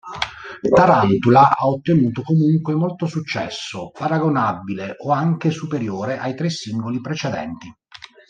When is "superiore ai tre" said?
5.51-6.49